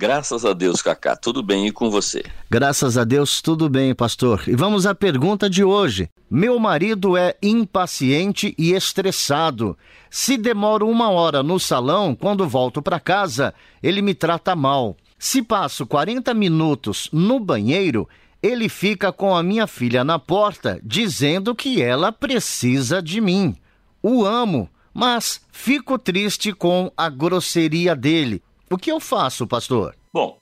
Graças 0.00 0.44
a 0.44 0.52
Deus, 0.52 0.80
Cacá, 0.80 1.16
tudo 1.16 1.42
bem 1.42 1.66
e 1.66 1.72
com 1.72 1.90
você? 1.90 2.22
Graças 2.48 2.96
a 2.96 3.02
Deus, 3.02 3.42
tudo 3.42 3.68
bem, 3.68 3.92
pastor. 3.92 4.44
E 4.46 4.54
vamos 4.54 4.86
à 4.86 4.94
pergunta 4.94 5.50
de 5.50 5.64
hoje. 5.64 6.08
Meu 6.30 6.56
marido 6.60 7.16
é 7.16 7.34
impaciente 7.42 8.54
e 8.56 8.74
estressado. 8.74 9.76
Se 10.08 10.38
demoro 10.38 10.88
uma 10.88 11.10
hora 11.10 11.42
no 11.42 11.58
salão, 11.58 12.14
quando 12.14 12.46
volto 12.46 12.80
para 12.80 13.00
casa, 13.00 13.52
ele 13.82 14.00
me 14.00 14.14
trata 14.14 14.54
mal. 14.54 14.96
Se 15.18 15.42
passo 15.42 15.84
40 15.84 16.32
minutos 16.32 17.08
no 17.12 17.40
banheiro, 17.40 18.08
ele 18.40 18.68
fica 18.68 19.10
com 19.10 19.34
a 19.34 19.42
minha 19.42 19.66
filha 19.66 20.04
na 20.04 20.16
porta, 20.16 20.80
dizendo 20.80 21.56
que 21.56 21.82
ela 21.82 22.12
precisa 22.12 23.02
de 23.02 23.20
mim. 23.20 23.56
O 24.00 24.24
amo, 24.24 24.70
mas 24.94 25.40
fico 25.50 25.98
triste 25.98 26.52
com 26.52 26.88
a 26.96 27.08
grosseria 27.08 27.96
dele. 27.96 28.40
O 28.70 28.76
que 28.76 28.92
eu 28.92 29.00
faço, 29.00 29.46
pastor? 29.46 29.96
Bom, 30.12 30.38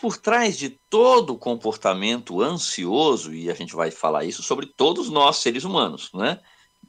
por 0.00 0.16
trás 0.18 0.58
de 0.58 0.70
todo 0.90 1.36
comportamento 1.36 2.42
ansioso, 2.42 3.32
e 3.32 3.50
a 3.50 3.54
gente 3.54 3.74
vai 3.74 3.90
falar 3.90 4.24
isso 4.24 4.42
sobre 4.42 4.66
todos 4.66 5.08
nós 5.08 5.36
seres 5.36 5.64
humanos, 5.64 6.10
né? 6.12 6.40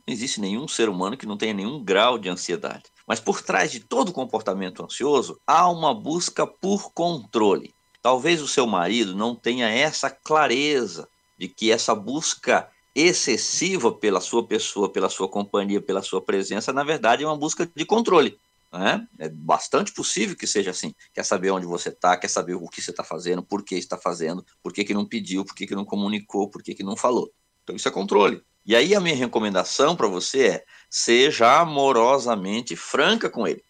Não 0.05 0.13
existe 0.13 0.41
nenhum 0.41 0.67
ser 0.67 0.89
humano 0.89 1.15
que 1.15 1.25
não 1.25 1.37
tenha 1.37 1.53
nenhum 1.53 1.81
grau 1.83 2.17
de 2.17 2.27
ansiedade. 2.27 2.83
Mas 3.07 3.19
por 3.19 3.41
trás 3.41 3.71
de 3.71 3.79
todo 3.79 4.11
comportamento 4.11 4.83
ansioso, 4.83 5.39
há 5.45 5.69
uma 5.69 5.93
busca 5.93 6.45
por 6.45 6.91
controle. 6.91 7.73
Talvez 8.01 8.41
o 8.41 8.47
seu 8.47 8.65
marido 8.65 9.15
não 9.15 9.35
tenha 9.35 9.69
essa 9.69 10.09
clareza 10.09 11.07
de 11.37 11.47
que 11.47 11.71
essa 11.71 11.95
busca 11.95 12.69
excessiva 12.93 13.91
pela 13.93 14.19
sua 14.19 14.45
pessoa, 14.45 14.91
pela 14.91 15.07
sua 15.07 15.29
companhia, 15.29 15.81
pela 15.81 16.01
sua 16.01 16.21
presença, 16.21 16.73
na 16.73 16.83
verdade 16.83 17.23
é 17.23 17.27
uma 17.27 17.37
busca 17.37 17.69
de 17.73 17.85
controle. 17.85 18.37
Né? 18.71 19.05
É 19.19 19.27
bastante 19.27 19.91
possível 19.91 20.35
que 20.35 20.47
seja 20.47 20.71
assim. 20.71 20.93
Quer 21.13 21.23
saber 21.23 21.51
onde 21.51 21.65
você 21.65 21.89
está, 21.89 22.15
quer 22.15 22.29
saber 22.29 22.55
o 22.55 22.67
que 22.69 22.81
você 22.81 22.91
está 22.91 23.03
fazendo, 23.03 23.43
por 23.43 23.63
que 23.63 23.75
está 23.75 23.97
fazendo, 23.97 24.45
por 24.63 24.71
que, 24.71 24.83
que 24.83 24.93
não 24.93 25.05
pediu, 25.05 25.43
por 25.43 25.55
que, 25.55 25.67
que 25.67 25.75
não 25.75 25.83
comunicou, 25.83 26.49
por 26.49 26.63
que, 26.63 26.73
que 26.73 26.83
não 26.83 26.95
falou. 26.95 27.31
Então 27.63 27.75
isso 27.75 27.87
é 27.87 27.91
controle. 27.91 28.41
E 28.65 28.75
aí 28.75 28.95
a 28.95 29.01
minha 29.01 29.15
recomendação 29.15 29.95
para 29.95 30.07
você 30.07 30.47
é 30.47 30.65
seja 30.89 31.59
amorosamente 31.59 32.75
franca 32.75 33.29
com 33.29 33.47
ele. 33.47 33.63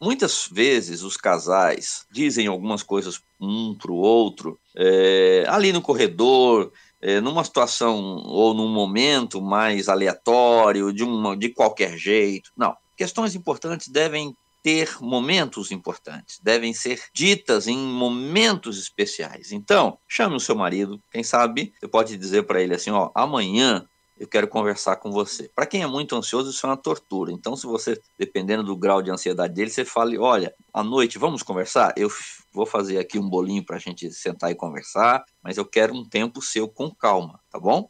Muitas 0.00 0.48
vezes 0.50 1.02
os 1.02 1.16
casais 1.16 2.06
dizem 2.10 2.46
algumas 2.46 2.82
coisas 2.82 3.20
um 3.40 3.74
para 3.74 3.90
o 3.90 3.96
outro, 3.96 4.58
é, 4.74 5.44
ali 5.48 5.72
no 5.72 5.80
corredor, 5.80 6.70
é, 7.00 7.20
numa 7.20 7.44
situação 7.44 7.98
ou 8.26 8.54
num 8.54 8.68
momento 8.68 9.40
mais 9.40 9.88
aleatório, 9.88 10.92
de, 10.92 11.02
uma, 11.02 11.36
de 11.36 11.48
qualquer 11.48 11.96
jeito. 11.96 12.52
Não. 12.56 12.76
Questões 12.96 13.34
importantes 13.34 13.88
devem 13.88 14.34
ter 14.66 15.00
momentos 15.00 15.70
importantes, 15.70 16.40
devem 16.42 16.74
ser 16.74 17.00
ditas 17.14 17.68
em 17.68 17.78
momentos 17.78 18.80
especiais. 18.80 19.52
Então, 19.52 19.96
chame 20.08 20.34
o 20.34 20.40
seu 20.40 20.56
marido, 20.56 21.00
quem 21.12 21.22
sabe 21.22 21.72
você 21.78 21.86
pode 21.86 22.16
dizer 22.16 22.42
para 22.48 22.60
ele 22.60 22.74
assim: 22.74 22.90
ó, 22.90 23.12
amanhã 23.14 23.86
eu 24.18 24.26
quero 24.26 24.48
conversar 24.48 24.96
com 24.96 25.12
você. 25.12 25.48
Para 25.54 25.66
quem 25.66 25.82
é 25.82 25.86
muito 25.86 26.16
ansioso, 26.16 26.50
isso 26.50 26.66
é 26.66 26.70
uma 26.70 26.76
tortura. 26.76 27.30
Então, 27.30 27.54
se 27.54 27.64
você, 27.64 27.96
dependendo 28.18 28.64
do 28.64 28.76
grau 28.76 29.00
de 29.00 29.08
ansiedade 29.08 29.54
dele, 29.54 29.70
você 29.70 29.84
fale: 29.84 30.18
olha, 30.18 30.52
à 30.74 30.82
noite 30.82 31.16
vamos 31.16 31.44
conversar? 31.44 31.94
Eu 31.96 32.10
vou 32.52 32.66
fazer 32.66 32.98
aqui 32.98 33.20
um 33.20 33.30
bolinho 33.30 33.64
para 33.64 33.76
a 33.76 33.78
gente 33.78 34.10
sentar 34.10 34.50
e 34.50 34.56
conversar, 34.56 35.24
mas 35.44 35.56
eu 35.56 35.64
quero 35.64 35.94
um 35.94 36.04
tempo 36.04 36.42
seu 36.42 36.68
com 36.68 36.92
calma, 36.92 37.38
tá 37.52 37.60
bom? 37.60 37.88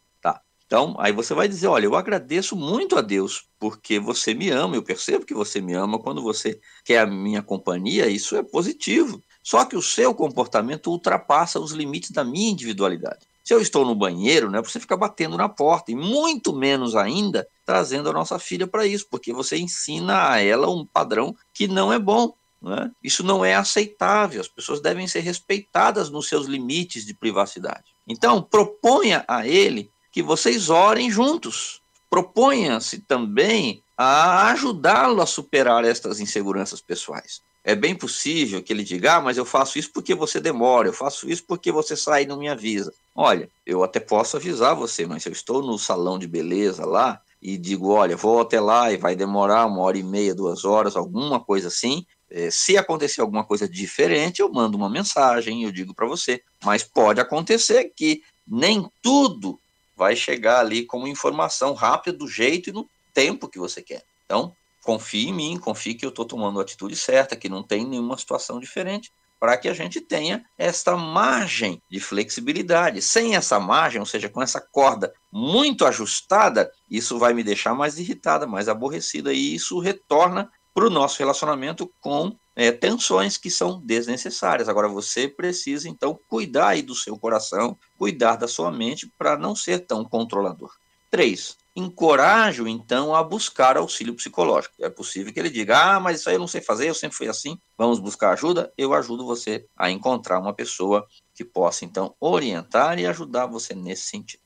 Então, 0.66 0.97
aí 0.99 1.12
você 1.12 1.32
vai 1.32 1.49
dizer: 1.49 1.69
olha, 1.69 1.87
eu 1.87 1.94
agradeço 1.94 2.56
muito 2.56 2.97
a 2.97 3.00
Deus 3.00 3.47
porque 3.59 3.99
você 3.99 4.34
me 4.34 4.50
ama, 4.50 4.77
eu 4.77 4.82
percebo 4.82 5.25
que 5.25 5.34
você 5.34 5.60
me 5.60 5.72
ama 5.75 5.99
quando 5.99 6.21
você 6.21 6.60
quer 6.84 6.99
a 6.99 7.06
minha 7.06 7.43
companhia, 7.43 8.09
isso 8.09 8.37
é 8.37 8.43
positivo. 8.43 9.22
Só 9.43 9.65
que 9.65 9.77
o 9.77 9.82
seu 9.82 10.12
comportamento 10.12 10.91
ultrapassa 10.91 11.60
os 11.60 11.71
limites 11.71 12.10
da 12.10 12.25
minha 12.25 12.50
individualidade. 12.50 13.27
Se 13.44 13.54
eu 13.54 13.60
estou 13.60 13.84
no 13.84 13.94
banheiro, 13.94 14.50
não 14.50 14.59
é 14.59 14.62
para 14.62 14.69
você 14.69 14.81
ficar 14.81 14.97
batendo 14.97 15.37
na 15.37 15.49
porta, 15.49 15.93
e 15.93 15.94
muito 15.94 16.53
menos 16.53 16.97
ainda 16.97 17.47
trazendo 17.65 18.10
a 18.10 18.12
nossa 18.12 18.41
filha 18.41 18.66
para 18.66 18.84
isso, 18.84 19.06
porque 19.09 19.33
você 19.33 19.56
ensina 19.56 20.33
a 20.33 20.41
ela 20.41 20.69
um 20.69 20.84
padrão 20.84 21.34
que 21.54 21.69
não 21.69 21.93
é 21.93 21.98
bom. 21.98 22.34
Não 22.60 22.75
é? 22.75 22.91
Isso 23.00 23.22
não 23.22 23.44
é 23.44 23.54
aceitável. 23.54 24.41
As 24.41 24.48
pessoas 24.48 24.81
devem 24.81 25.06
ser 25.06 25.21
respeitadas 25.21 26.10
nos 26.10 26.28
seus 26.28 26.47
limites 26.47 27.06
de 27.06 27.15
privacidade. 27.15 27.84
Então, 28.09 28.43
proponha 28.43 29.25
a 29.28 29.47
ele 29.47 29.93
que 30.16 30.22
vocês 30.22 30.71
orem 30.71 31.10
juntos. 31.10 31.82
Proponha-se 32.09 33.00
também 33.00 33.82
a 33.99 34.49
ajudá-lo 34.49 35.21
a 35.21 35.27
superar 35.27 35.84
estas 35.84 36.21
inseguranças 36.21 36.81
pessoais. 36.81 37.43
É 37.62 37.75
bem 37.75 37.94
possível 37.94 38.62
que 38.62 38.72
ele 38.72 38.82
diga: 38.82 39.16
ah, 39.16 39.21
mas 39.21 39.37
eu 39.37 39.44
faço 39.44 39.78
isso 39.78 39.91
porque 39.93 40.15
você 40.15 40.41
demora, 40.41 40.88
eu 40.88 40.93
faço 40.94 41.28
isso 41.28 41.44
porque 41.47 41.71
você 41.71 41.94
sai 41.94 42.22
e 42.22 42.27
não 42.27 42.38
me 42.38 42.49
avisa. 42.49 42.94
Olha, 43.15 43.47
eu 43.66 43.84
até 43.84 44.00
posso 44.00 44.38
avisar 44.38 44.75
você, 44.75 45.04
mas 45.04 45.27
eu 45.27 45.32
estou 45.32 45.60
no 45.60 45.78
salão 45.78 46.19
de 46.19 46.27
beleza 46.27 46.87
lá 46.87 47.21
e 47.43 47.59
digo: 47.59 47.91
olha, 47.91 48.16
vou 48.16 48.41
até 48.41 48.59
lá 48.59 48.91
e 48.91 48.97
vai 48.97 49.15
demorar 49.15 49.66
uma 49.66 49.83
hora 49.83 49.98
e 49.98 50.03
meia, 50.03 50.34
duas 50.34 50.65
horas, 50.65 50.97
alguma 50.97 51.41
coisa 51.41 51.69
assim. 51.69 52.06
É, 52.31 52.50
se 52.50 52.78
acontecer 52.78 53.21
alguma 53.21 53.44
coisa 53.44 53.69
diferente, 53.69 54.41
eu 54.41 54.50
mando 54.50 54.78
uma 54.78 54.88
mensagem, 54.88 55.65
eu 55.65 55.71
digo 55.71 55.93
para 55.93 56.06
você. 56.06 56.41
Mas 56.65 56.83
pode 56.83 57.21
acontecer 57.21 57.93
que 57.94 58.22
nem 58.48 58.91
tudo 59.03 59.60
vai 59.97 60.15
chegar 60.15 60.61
ali 60.61 60.84
como 60.84 61.09
informação 61.09 61.73
rápida, 61.73 62.17
do 62.17 62.29
jeito 62.29 62.71
e 62.71 62.73
no 62.73 62.89
tempo 63.15 63.49
que 63.49 63.59
você 63.59 63.83
quer. 63.83 64.05
Então, 64.25 64.55
confie 64.84 65.29
em 65.29 65.33
mim, 65.33 65.59
confie 65.59 65.95
que 65.95 66.05
eu 66.05 66.11
estou 66.11 66.25
tomando 66.25 66.59
a 66.59 66.62
atitude 66.62 66.95
certa, 66.95 67.34
que 67.34 67.49
não 67.49 67.62
tem 67.62 67.87
nenhuma 67.87 68.17
situação 68.19 68.61
diferente, 68.61 69.11
para 69.39 69.57
que 69.57 69.69
a 69.69 69.75
gente 69.75 70.01
tenha 70.01 70.45
esta 70.57 70.97
margem 70.97 71.81
de 71.91 72.01
flexibilidade. 72.01 73.03
Sem 73.03 73.37
essa 73.37 73.59
margem, 73.59 74.01
ou 74.01 74.07
seja, 74.07 74.29
com 74.29 74.43
essa 74.43 74.61
corda 74.61 75.12
muito 75.31 75.84
ajustada, 75.84 76.71
isso 76.91 77.19
vai 77.19 77.34
me 77.34 77.45
deixar 77.45 77.75
mais 77.75 77.99
irritada, 77.99 78.47
mais 78.47 78.69
aborrecida, 78.69 79.33
e 79.33 79.55
isso 79.55 79.78
retorna 79.78 80.51
para 80.75 80.87
o 80.87 80.91
nosso 80.91 81.19
relacionamento 81.19 81.91
com 82.01 82.37
é, 82.56 82.72
tensões 82.72 83.37
que 83.37 83.50
são 83.50 83.81
desnecessárias. 83.84 84.69
Agora 84.69 84.89
você 84.89 85.28
precisa 85.28 85.89
então 85.89 86.19
cuidar 86.28 86.69
aí 86.69 86.83
do 86.83 86.94
seu 86.94 87.19
coração, 87.19 87.78
cuidar 87.99 88.37
da 88.37 88.49
sua 88.49 88.72
mente 88.72 89.06
para 89.19 89.37
não 89.37 89.55
ser 89.55 89.81
tão 89.81 90.03
controlador. 90.03 90.72
Três, 91.11 91.56
encorajo 91.77 92.66
então 92.66 93.15
a 93.15 93.22
buscar 93.22 93.77
auxílio 93.77 94.15
psicológico. 94.15 94.75
É 94.81 94.89
possível 94.89 95.33
que 95.33 95.39
ele 95.39 95.51
diga: 95.51 95.97
"Ah, 95.97 96.01
mas 96.01 96.21
isso 96.21 96.31
aí 96.31 96.36
eu 96.36 96.41
não 96.41 96.48
sei 96.48 96.63
fazer, 96.63 96.89
eu 96.89 96.95
sempre 96.95 97.16
fui 97.16 97.28
assim". 97.28 97.59
Vamos 97.77 98.01
buscar 98.01 98.33
ajuda? 98.33 98.72
Eu 98.77 98.95
ajudo 98.95 99.27
você 99.27 99.66
a 99.77 99.91
encontrar 99.91 100.41
uma 100.41 100.54
pessoa 100.54 101.07
que 101.34 101.45
possa 101.45 101.84
então 101.84 102.15
orientar 102.19 102.98
e 102.98 103.07
ajudar 103.07 103.47
você 103.47 103.75
nesse 103.75 104.04
sentido. 104.09 104.46